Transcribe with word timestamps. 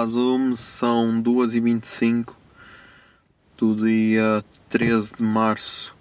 Olá, 0.00 0.06
Zoom, 0.06 0.52
são 0.52 1.22
2h25 1.22 2.39
do 3.60 3.76
dia 3.76 4.42
13 4.70 5.16
de 5.18 5.22
março 5.22 5.94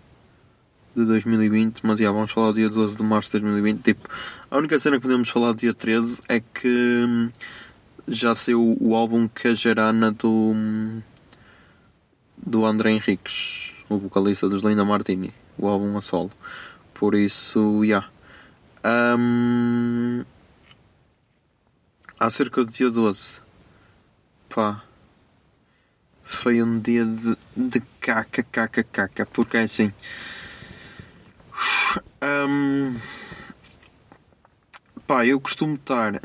de 0.95 1.03
2020, 1.03 1.81
mas 1.83 1.99
já 1.99 2.09
vamos 2.09 2.31
falar 2.31 2.51
do 2.51 2.55
dia 2.55 2.69
12 2.69 2.95
de 2.95 3.03
março 3.03 3.29
de 3.31 3.39
2020. 3.39 3.81
Tipo, 3.81 4.09
a 4.49 4.57
única 4.57 4.79
cena 4.79 4.95
que 4.95 5.01
podemos 5.01 5.29
falar 5.29 5.51
do 5.51 5.57
dia 5.57 5.73
13 5.73 6.21
é 6.29 6.39
que 6.39 7.05
hum, 7.05 7.29
já 8.07 8.33
saiu 8.33 8.77
o 8.79 8.95
álbum 8.95 9.27
Cajarana 9.27 10.11
do, 10.11 10.29
hum, 10.29 11.01
do 12.37 12.65
André 12.65 12.91
Henriques, 12.91 13.73
o 13.89 13.97
vocalista 13.97 14.47
dos 14.47 14.63
Linda 14.63 14.85
Martini, 14.85 15.31
o 15.57 15.67
álbum 15.67 15.97
a 15.97 16.01
solo. 16.01 16.31
Por 16.93 17.13
isso, 17.13 17.85
já. 17.85 18.09
Hum, 19.17 20.23
acerca 22.17 22.63
do 22.63 22.71
dia 22.71 22.89
12 22.89 23.41
pá, 24.49 24.81
foi 26.29 26.61
um 26.61 26.79
dia 26.79 27.03
de, 27.03 27.35
de 27.57 27.81
caca, 27.99 28.43
caca, 28.43 28.83
caca, 28.83 29.25
porque 29.25 29.57
é 29.57 29.63
assim. 29.63 29.91
hum, 32.47 32.95
pá, 35.07 35.25
eu 35.25 35.39
costumo 35.41 35.73
estar, 35.73 36.21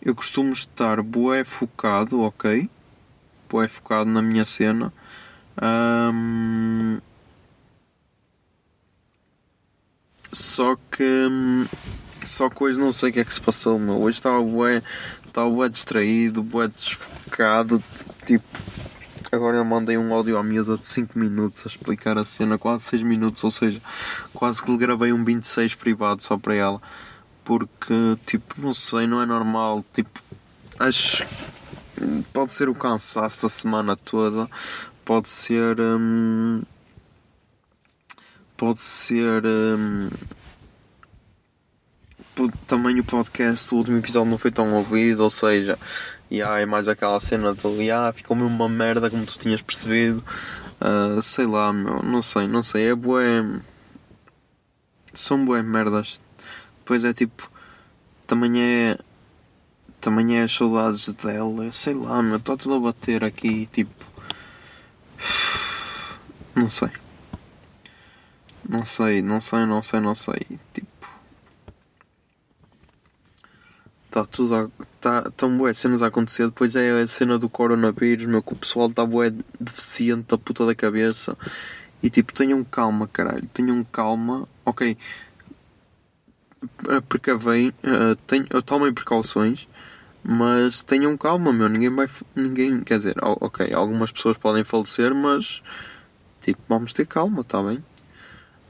eu 0.00 0.14
costumo 0.14 0.52
estar 0.52 1.02
bué 1.02 1.44
focado, 1.44 2.22
ok? 2.22 2.70
Bué 3.50 3.66
focado 3.66 4.08
na 4.08 4.22
minha 4.22 4.44
cena. 4.44 4.92
só 10.32 10.76
que 10.76 11.28
só 12.24 12.48
que 12.48 12.62
hoje 12.62 12.78
não 12.78 12.92
sei 12.92 13.10
o 13.10 13.12
que 13.12 13.20
é 13.20 13.24
que 13.24 13.34
se 13.34 13.40
passou, 13.40 13.78
meu. 13.80 14.00
Hoje 14.00 14.18
estava 14.18 14.40
bué, 14.42 14.80
estava 15.26 15.50
bué 15.50 15.68
distraído, 15.68 16.42
bué 16.42 16.68
desfocado, 16.68 17.82
tipo. 18.24 18.83
Agora 19.34 19.56
eu 19.56 19.64
mandei 19.64 19.98
um 19.98 20.14
áudio 20.14 20.38
à 20.38 20.44
miúda 20.44 20.78
de 20.78 20.86
5 20.86 21.18
minutos 21.18 21.64
a 21.66 21.68
explicar 21.68 22.16
a 22.16 22.24
cena, 22.24 22.56
quase 22.56 22.84
6 22.84 23.02
minutos, 23.02 23.42
ou 23.42 23.50
seja, 23.50 23.80
quase 24.32 24.62
que 24.62 24.70
lhe 24.70 24.78
gravei 24.78 25.12
um 25.12 25.24
26 25.24 25.74
privado 25.74 26.22
só 26.22 26.38
para 26.38 26.54
ela. 26.54 26.80
Porque, 27.44 28.16
tipo, 28.24 28.60
não 28.60 28.72
sei, 28.72 29.08
não 29.08 29.20
é 29.20 29.26
normal, 29.26 29.84
tipo, 29.92 30.20
acho. 30.78 31.24
Pode 32.32 32.52
ser 32.52 32.68
o 32.68 32.74
cansaço 32.76 33.42
da 33.42 33.48
semana 33.48 33.96
toda, 33.96 34.48
pode 35.04 35.28
ser. 35.28 35.80
hum, 35.80 36.62
pode 38.56 38.82
ser. 38.82 39.44
hum, 39.44 40.10
também 42.66 42.98
o 43.00 43.04
podcast, 43.04 43.74
o 43.74 43.78
último 43.78 43.98
episódio 43.98 44.30
não 44.30 44.38
foi 44.38 44.50
tão 44.50 44.72
ouvido, 44.74 45.24
ou 45.24 45.30
seja, 45.30 45.78
yeah, 46.30 46.60
é 46.60 46.66
mais 46.66 46.88
aquela 46.88 47.18
cena 47.20 47.54
do 47.54 47.68
yeah, 47.80 48.12
ficou 48.12 48.36
mesmo 48.36 48.50
uma 48.50 48.68
merda 48.68 49.10
como 49.10 49.26
tu 49.26 49.38
tinhas 49.38 49.62
percebido. 49.62 50.22
Ah, 50.80 51.20
sei 51.22 51.46
lá, 51.46 51.72
meu, 51.72 52.02
não 52.02 52.20
sei, 52.22 52.48
não 52.48 52.62
sei, 52.62 52.90
é 52.90 52.94
bué. 52.94 53.42
São 55.12 55.44
bué 55.44 55.62
merdas. 55.62 56.20
Depois 56.78 57.04
é 57.04 57.14
tipo, 57.14 57.50
também 58.26 58.60
é. 58.62 58.98
Também 60.00 60.38
é 60.38 60.42
as 60.42 60.52
saudades 60.52 61.08
dela, 61.14 61.70
sei 61.72 61.94
lá, 61.94 62.22
meu, 62.22 62.36
está 62.36 62.56
tudo 62.56 62.74
a 62.74 62.80
bater 62.80 63.24
aqui, 63.24 63.66
tipo. 63.72 64.04
Não 66.54 66.68
sei. 66.68 66.90
Não 68.68 68.84
sei, 68.84 69.22
não 69.22 69.40
sei, 69.40 69.66
não 69.66 69.82
sei, 69.82 70.00
não 70.00 70.14
sei. 70.14 70.46
Tipo. 70.72 70.83
Está 74.14 74.24
tudo 74.24 74.54
a. 74.54 74.70
Tá, 75.00 75.28
tão 75.36 75.58
bué 75.58 75.74
cenas 75.74 76.00
a 76.00 76.06
acontecer. 76.06 76.46
Depois 76.46 76.76
é 76.76 77.02
a 77.02 77.04
cena 77.04 77.36
do 77.36 77.48
coronavírus, 77.48 78.26
meu, 78.26 78.40
que 78.44 78.52
o 78.52 78.56
pessoal 78.56 78.88
está 78.88 79.04
bué 79.04 79.32
deficiente 79.58 80.28
da 80.28 80.38
puta 80.38 80.64
da 80.64 80.72
cabeça. 80.72 81.36
E 82.00 82.08
tipo, 82.08 82.32
tenham 82.32 82.62
calma, 82.62 83.08
caralho. 83.08 83.44
Tenham 83.52 83.82
calma. 83.82 84.48
Ok. 84.64 84.96
Precavem. 87.08 87.70
Uh, 87.82 88.14
tenham, 88.24 88.62
tomem 88.64 88.94
precauções. 88.94 89.66
Mas 90.22 90.84
tenham 90.84 91.16
calma, 91.16 91.52
meu. 91.52 91.68
Ninguém 91.68 91.90
vai. 91.90 92.08
Ninguém. 92.36 92.82
Quer 92.82 92.98
dizer, 92.98 93.16
ok. 93.20 93.74
Algumas 93.74 94.12
pessoas 94.12 94.36
podem 94.38 94.62
falecer, 94.62 95.12
mas. 95.12 95.60
Tipo, 96.40 96.60
vamos 96.68 96.92
ter 96.92 97.04
calma, 97.04 97.40
está 97.40 97.60
bem? 97.60 97.84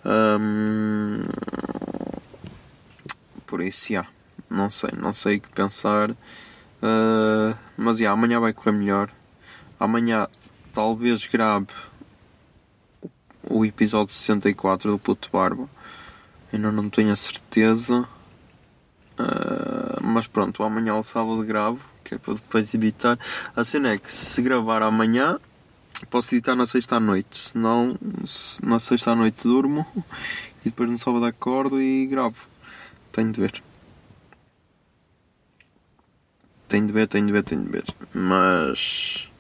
Ahm, 0.06 1.26
por 3.46 3.60
isso, 3.60 3.92
já. 3.92 4.13
Não 4.54 4.70
sei, 4.70 4.90
não 4.96 5.12
sei 5.12 5.38
o 5.38 5.40
que 5.40 5.50
pensar. 5.50 6.14
Ah, 6.80 7.56
mas 7.76 7.98
já, 7.98 8.12
amanhã 8.12 8.38
vai 8.38 8.52
correr 8.52 8.72
melhor. 8.72 9.10
Amanhã 9.80 10.28
talvez 10.72 11.26
grave 11.26 11.66
o, 13.02 13.10
o 13.58 13.64
episódio 13.64 14.14
64 14.14 14.92
do 14.92 14.98
Puto 14.98 15.28
Barba. 15.32 15.68
Ainda 16.52 16.70
não 16.70 16.88
tenho 16.88 17.12
a 17.12 17.16
certeza. 17.16 18.08
Ah, 19.18 19.98
mas 20.00 20.28
pronto, 20.28 20.62
amanhã 20.62 20.92
ao 20.92 21.02
sábado 21.02 21.42
gravo, 21.42 21.80
que 22.04 22.14
é 22.14 22.18
para 22.18 22.34
depois 22.34 22.72
editar. 22.74 23.18
A 23.56 23.64
cena 23.64 23.92
é 23.94 23.98
que 23.98 24.10
se 24.12 24.40
gravar 24.40 24.82
amanhã, 24.82 25.36
posso 26.08 26.32
editar 26.32 26.54
na 26.54 26.64
sexta 26.64 26.96
à 26.96 27.00
noite. 27.00 27.36
Se 27.36 27.58
não, 27.58 27.98
na 28.62 28.78
sexta 28.78 29.10
à 29.10 29.16
noite 29.16 29.42
durmo 29.42 29.84
e 30.64 30.70
depois 30.70 30.88
no 30.88 30.96
sábado 30.96 31.24
acordo 31.24 31.82
e 31.82 32.06
gravo. 32.06 32.46
Tenho 33.10 33.32
de 33.32 33.40
ver. 33.40 33.63
Tenho 36.74 36.88
de 36.88 36.92
ver, 36.92 37.06
tenho 37.06 37.24
de 37.24 37.32
ver, 37.32 37.44
tenho 37.44 37.62
de 37.62 37.70
ver. 37.70 37.84
Mas. 38.12 39.30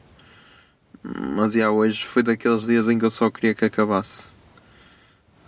Mas 1.02 1.54
já 1.54 1.68
hoje 1.68 2.06
foi 2.06 2.22
daqueles 2.22 2.64
dias 2.64 2.88
em 2.88 2.96
que 2.96 3.04
eu 3.04 3.10
só 3.10 3.28
queria 3.28 3.56
que 3.56 3.64
acabasse. 3.64 4.32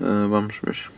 Ah, 0.01 0.27
vamos 0.29 0.59
ver. 0.61 0.91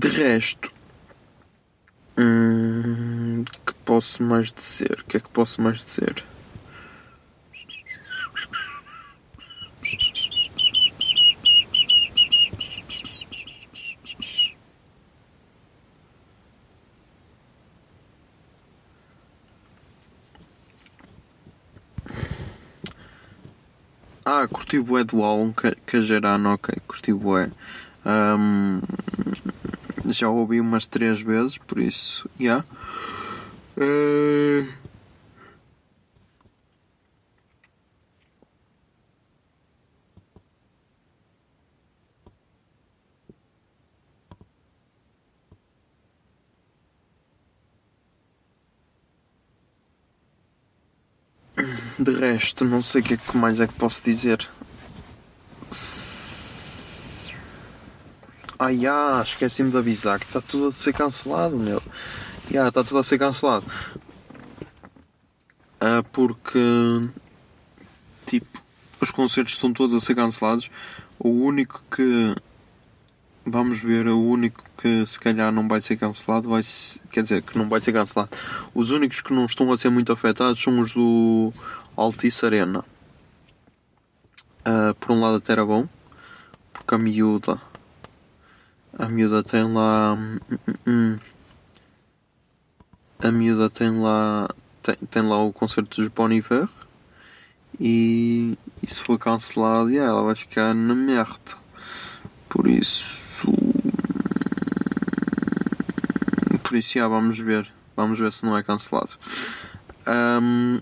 De 0.00 0.06
resto. 0.06 0.70
Hum, 2.16 3.42
que 3.66 3.74
posso 3.84 4.22
mais 4.22 4.52
dizer? 4.52 5.00
O 5.00 5.04
que 5.04 5.16
é 5.16 5.20
que 5.20 5.28
posso 5.28 5.60
mais 5.60 5.82
dizer? 5.84 6.24
Ah, 24.24 24.46
curti 24.46 24.78
bué 24.78 25.02
do 25.02 25.24
álbum 25.24 25.52
Cajarano, 25.86 26.52
ok, 26.52 26.76
curti 26.86 27.12
bué. 27.12 27.50
Ahm, 28.04 28.80
já 30.12 30.28
ouvi 30.28 30.60
umas 30.60 30.86
três 30.86 31.20
vezes, 31.20 31.58
por 31.58 31.78
isso, 31.78 32.28
já. 32.38 32.44
Yeah. 32.44 32.64
Uh... 33.76 34.88
De 51.98 52.12
resto, 52.12 52.64
não 52.64 52.80
sei 52.80 53.00
o 53.00 53.04
que, 53.04 53.14
é 53.14 53.36
mais 53.36 53.60
é 53.60 53.66
que 53.66 53.72
posso 53.74 54.04
dizer. 54.04 54.48
Ah, 58.58 59.22
esqueci-me 59.22 59.70
de 59.70 59.78
avisar 59.78 60.18
que 60.18 60.26
está 60.26 60.40
tudo 60.40 60.68
a 60.68 60.72
ser 60.72 60.92
cancelado, 60.92 61.56
meu. 61.56 61.82
Já, 62.50 62.68
está 62.68 62.82
tudo 62.82 62.98
a 62.98 63.02
ser 63.02 63.18
cancelado. 63.18 63.64
Ah, 65.80 66.02
porque, 66.12 66.58
tipo, 68.26 68.62
os 69.00 69.10
concertos 69.10 69.54
estão 69.54 69.72
todos 69.72 69.94
a 69.94 70.00
ser 70.00 70.14
cancelados. 70.14 70.70
O 71.18 71.28
único 71.28 71.82
que, 71.90 72.34
vamos 73.44 73.80
ver, 73.80 74.08
o 74.08 74.20
único 74.20 74.64
que 74.80 75.04
se 75.06 75.18
calhar 75.18 75.52
não 75.52 75.68
vai 75.68 75.80
ser 75.80 75.96
cancelado, 75.96 76.48
vai 76.48 76.62
quer 77.10 77.22
dizer, 77.22 77.42
que 77.42 77.56
não 77.58 77.68
vai 77.68 77.80
ser 77.80 77.92
cancelado. 77.92 78.30
Os 78.74 78.90
únicos 78.90 79.20
que 79.20 79.32
não 79.32 79.46
estão 79.46 79.70
a 79.72 79.76
ser 79.76 79.90
muito 79.90 80.12
afetados 80.12 80.62
são 80.62 80.80
os 80.80 80.92
do 80.94 81.52
Altice 81.96 82.44
Arena. 82.46 82.84
Uh, 84.60 84.94
por 84.96 85.12
um 85.12 85.20
lado 85.20 85.36
até 85.36 85.52
era 85.52 85.64
bom, 85.64 85.88
porque 86.72 86.94
a 86.94 86.98
miúda, 86.98 87.60
a 88.98 89.08
miúda 89.08 89.42
tem 89.42 89.62
lá, 89.72 90.14
hum, 90.14 90.38
hum, 90.50 90.74
hum, 90.86 91.18
a 93.20 93.30
miúda 93.30 93.70
tem 93.70 93.90
lá, 93.90 94.48
tem, 94.82 94.96
tem 94.96 95.22
lá 95.22 95.42
o 95.42 95.52
concerto 95.52 96.00
dos 96.00 96.08
Bon 96.08 96.30
Iver 96.30 96.68
e, 97.78 98.58
e 98.82 98.86
se 98.86 99.00
for 99.00 99.18
cancelado, 99.18 99.90
yeah, 99.90 100.10
ela 100.10 100.22
vai 100.22 100.34
ficar 100.34 100.74
na 100.74 100.94
merda. 100.94 101.56
Por 102.48 102.66
isso, 102.66 103.46
por 106.62 106.76
isso, 106.76 106.98
yeah, 106.98 107.14
vamos 107.14 107.38
ver, 107.38 107.72
vamos 107.96 108.18
ver 108.18 108.32
se 108.32 108.44
não 108.44 108.56
é 108.56 108.62
cancelado. 108.62 109.10
Um. 110.06 110.80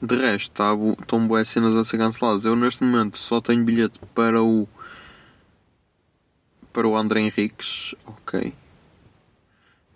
De 0.00 0.16
resto, 0.16 0.50
tá, 0.52 0.72
estão 1.00 1.28
boas 1.28 1.48
cenas 1.48 1.76
a 1.76 1.84
ser 1.84 1.96
canceladas. 1.96 2.44
Eu 2.44 2.56
neste 2.56 2.82
momento 2.82 3.16
só 3.16 3.40
tenho 3.40 3.64
bilhete 3.64 4.00
para 4.14 4.42
o. 4.42 4.68
Para 6.72 6.88
o 6.88 6.96
André 6.96 7.20
Henriques, 7.20 7.94
ok. 8.06 8.54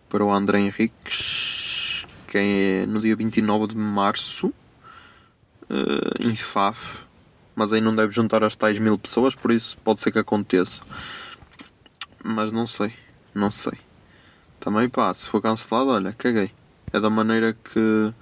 Para 0.08 0.24
o 0.24 0.32
André 0.32 0.60
Henriques, 0.60 2.06
que 2.28 2.38
é 2.38 2.86
no 2.86 3.00
dia 3.00 3.16
29 3.16 3.68
de 3.68 3.76
março, 3.76 4.48
uh, 4.48 6.20
em 6.20 6.36
Faf. 6.36 7.06
Mas 7.54 7.72
aí 7.72 7.80
não 7.80 7.96
deve 7.96 8.12
juntar 8.12 8.44
as 8.44 8.54
tais 8.54 8.78
mil 8.78 8.98
pessoas, 8.98 9.34
por 9.34 9.50
isso 9.50 9.78
pode 9.78 10.00
ser 10.00 10.12
que 10.12 10.18
aconteça. 10.18 10.82
Mas 12.22 12.52
não 12.52 12.66
sei, 12.66 12.92
não 13.34 13.50
sei. 13.50 13.78
Também 14.60 14.88
pá, 14.88 15.12
se 15.14 15.28
for 15.28 15.40
cancelado, 15.40 15.90
olha, 15.90 16.12
caguei. 16.12 16.50
É 16.92 17.00
da 17.00 17.08
maneira 17.08 17.54
que 17.54 18.12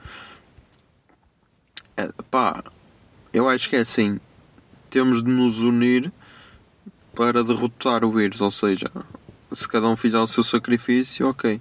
é, 1.96 2.08
pá, 2.30 2.62
eu 3.32 3.48
acho 3.48 3.68
que 3.68 3.76
é 3.76 3.80
assim. 3.80 4.20
Temos 4.90 5.22
de 5.22 5.30
nos 5.30 5.60
unir 5.60 6.12
para 7.14 7.44
derrotar 7.44 8.04
o 8.04 8.12
vírus, 8.12 8.40
ou 8.40 8.50
seja, 8.50 8.90
se 9.52 9.68
cada 9.68 9.88
um 9.88 9.96
fizer 9.96 10.18
o 10.18 10.26
seu 10.26 10.42
sacrifício, 10.42 11.28
ok. 11.28 11.60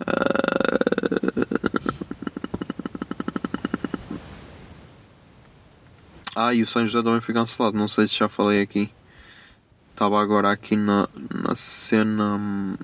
Uh... 0.00 0.76
Ah, 6.38 6.52
e 6.52 6.62
o 6.62 6.66
São 6.66 6.84
José 6.84 7.02
também 7.02 7.22
foi 7.22 7.34
cancelado, 7.34 7.78
não 7.78 7.88
sei 7.88 8.06
se 8.06 8.18
já 8.18 8.28
falei 8.28 8.60
aqui. 8.60 8.92
Estava 9.90 10.20
agora 10.20 10.52
aqui 10.52 10.76
na, 10.76 11.08
na 11.32 11.54
cena. 11.54 12.78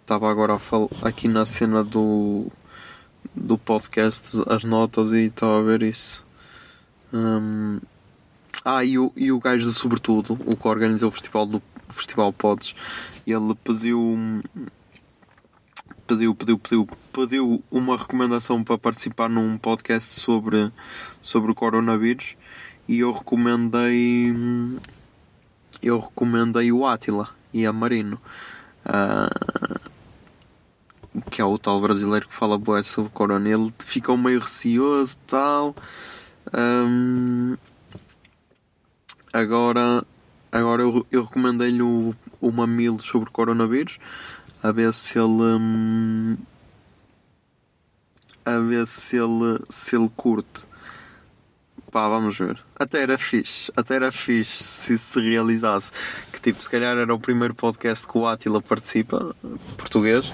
Estava 0.00 0.30
agora 0.30 0.58
aqui 1.02 1.28
na 1.28 1.44
cena 1.44 1.84
do 1.84 2.50
do 3.34 3.58
podcast, 3.58 4.32
as 4.48 4.64
notas 4.64 5.12
e 5.12 5.26
estava 5.26 5.58
a 5.58 5.62
ver 5.62 5.82
isso. 5.82 6.24
Um, 7.12 7.78
ah, 8.64 8.84
e 8.84 8.98
o, 8.98 9.12
e 9.16 9.32
o 9.32 9.40
gajo 9.40 9.68
de 9.68 9.74
Sobretudo, 9.74 10.38
o 10.46 10.56
que 10.56 10.68
organizou 10.68 11.08
o 11.08 11.12
festival 11.12 11.46
do 11.46 11.62
Festival 11.88 12.32
Pods, 12.32 12.74
ele 13.26 13.54
pediu. 13.62 14.42
Pediu, 16.06 16.34
pediu, 16.34 16.58
pediu, 16.58 16.88
pediu 17.12 17.64
uma 17.70 17.96
recomendação 17.96 18.62
para 18.62 18.76
participar 18.76 19.28
num 19.28 19.56
podcast 19.56 20.20
sobre, 20.20 20.70
sobre 21.22 21.50
o 21.50 21.54
coronavírus 21.54 22.36
e 22.88 22.98
eu 22.98 23.12
recomendei 23.12 24.34
eu 25.82 25.98
recomendei 25.98 26.70
o 26.72 26.86
Atila 26.86 27.28
e 27.52 27.66
a 27.66 27.72
Marino. 27.72 28.20
Uh, 28.84 29.90
que 31.30 31.40
é 31.40 31.44
o 31.44 31.58
tal 31.58 31.80
brasileiro 31.80 32.26
que 32.26 32.34
fala 32.34 32.56
boé 32.56 32.82
sobre 32.82 33.08
o 33.08 33.12
corona, 33.12 33.48
ele 33.48 33.72
ficou 33.78 34.16
meio 34.16 34.40
receoso 34.40 35.16
tal. 35.26 35.74
Um, 36.54 37.56
agora, 39.32 40.04
agora 40.50 40.82
eu, 40.82 41.06
eu 41.10 41.24
recomendei-lhe 41.24 41.82
o, 41.82 42.14
mamilo 42.52 43.00
sobre 43.00 43.30
coronavírus, 43.30 43.98
a 44.62 44.70
ver 44.70 44.92
se 44.92 45.18
ele. 45.18 45.42
Um, 45.42 46.36
a 48.44 48.58
ver 48.58 48.86
se 48.86 49.16
ele, 49.16 49.60
se 49.68 49.96
ele 49.96 50.10
curte. 50.16 50.64
Pá, 51.90 52.08
vamos 52.08 52.38
ver. 52.38 52.58
Até 52.74 53.02
era 53.02 53.18
fixe, 53.18 53.70
até 53.76 53.96
era 53.96 54.10
fixe 54.10 54.64
se 54.64 54.98
se 54.98 55.20
realizasse. 55.20 55.92
Que 56.32 56.40
tipo, 56.40 56.62
se 56.62 56.70
calhar 56.70 56.96
era 56.96 57.14
o 57.14 57.20
primeiro 57.20 57.54
podcast 57.54 58.06
que 58.06 58.16
o 58.16 58.26
Atila 58.26 58.62
participa, 58.62 59.36
português, 59.76 60.32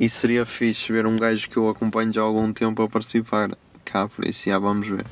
e 0.00 0.08
seria 0.08 0.44
fixe 0.44 0.92
ver 0.92 1.06
um 1.06 1.16
gajo 1.16 1.48
que 1.48 1.56
eu 1.56 1.68
acompanho 1.68 2.12
já 2.12 2.22
há 2.22 2.24
algum 2.24 2.52
tempo 2.52 2.82
a 2.82 2.88
participar 2.88 3.56
cá, 3.84 4.08
por 4.08 4.26
isso 4.26 4.50
já 4.50 4.58
vamos 4.58 4.88
ver. 4.88 5.06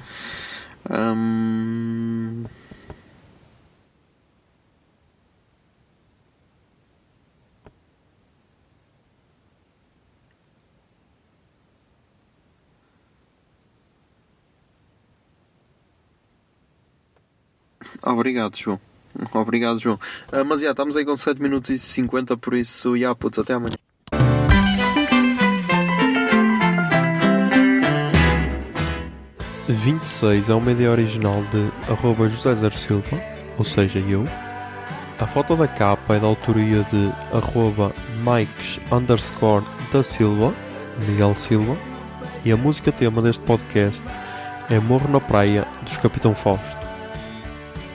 Obrigado, 18.04 18.56
João. 18.56 18.80
Obrigado, 19.32 19.78
João. 19.78 19.98
Uh, 20.32 20.44
mas 20.44 20.60
já, 20.60 20.70
estamos 20.70 20.96
aí 20.96 21.04
com 21.04 21.16
7 21.16 21.40
minutos 21.40 21.70
e 21.70 21.78
50, 21.78 22.36
por 22.36 22.54
isso, 22.54 22.96
já, 22.96 23.14
putz, 23.14 23.38
até 23.38 23.54
amanhã. 23.54 23.74
26 29.66 30.50
é 30.50 30.54
uma 30.54 30.72
ideia 30.72 30.90
original 30.90 31.42
de 31.50 31.90
arroba 31.90 32.28
José 32.28 32.54
Zer 32.54 32.74
Silva, 32.74 33.20
ou 33.58 33.64
seja, 33.64 33.98
eu. 33.98 34.26
A 35.18 35.26
foto 35.26 35.56
da 35.56 35.66
capa 35.66 36.16
é 36.16 36.20
da 36.20 36.26
autoria 36.26 36.84
de 36.90 37.10
arroba 37.32 37.92
Mikes 38.18 38.80
underscore 38.92 39.64
da 39.92 40.02
Silva, 40.02 40.52
Miguel 41.06 41.34
Silva. 41.36 41.76
E 42.44 42.52
a 42.52 42.56
música 42.56 42.92
tema 42.92 43.22
deste 43.22 43.42
podcast 43.44 44.04
é 44.68 44.78
Morro 44.78 45.10
na 45.10 45.20
Praia, 45.20 45.66
dos 45.82 45.96
Capitão 45.96 46.34
Fausto. 46.34 46.83